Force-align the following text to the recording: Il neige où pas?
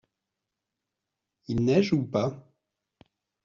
Il 1.47 1.63
neige 1.63 1.93
où 1.93 2.03
pas? 2.07 2.51